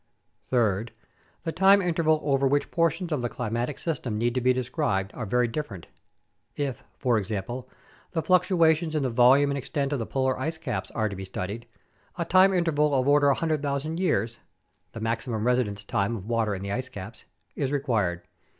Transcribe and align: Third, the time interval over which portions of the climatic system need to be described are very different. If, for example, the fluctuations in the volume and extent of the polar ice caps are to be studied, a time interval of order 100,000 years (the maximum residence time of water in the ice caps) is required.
Third, 0.47 0.93
the 1.43 1.51
time 1.51 1.79
interval 1.79 2.19
over 2.23 2.47
which 2.47 2.71
portions 2.71 3.11
of 3.11 3.21
the 3.21 3.29
climatic 3.29 3.77
system 3.77 4.17
need 4.17 4.33
to 4.33 4.41
be 4.41 4.51
described 4.51 5.11
are 5.13 5.27
very 5.27 5.47
different. 5.47 5.85
If, 6.55 6.83
for 6.97 7.19
example, 7.19 7.69
the 8.13 8.23
fluctuations 8.23 8.95
in 8.95 9.03
the 9.03 9.11
volume 9.11 9.51
and 9.51 9.59
extent 9.59 9.93
of 9.93 9.99
the 9.99 10.07
polar 10.07 10.39
ice 10.39 10.57
caps 10.57 10.89
are 10.95 11.07
to 11.07 11.15
be 11.15 11.25
studied, 11.25 11.67
a 12.17 12.25
time 12.25 12.51
interval 12.51 12.95
of 12.99 13.07
order 13.07 13.27
100,000 13.27 13.99
years 13.99 14.39
(the 14.93 14.99
maximum 15.01 15.45
residence 15.45 15.83
time 15.83 16.15
of 16.15 16.25
water 16.25 16.55
in 16.55 16.63
the 16.63 16.71
ice 16.71 16.89
caps) 16.89 17.25
is 17.55 17.71
required. 17.71 18.23